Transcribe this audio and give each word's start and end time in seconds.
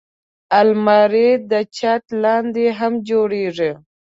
الماري 0.59 1.29
د 1.51 1.53
چت 1.77 2.03
لاندې 2.23 2.65
هم 2.79 2.93
جوړېږي 3.09 3.71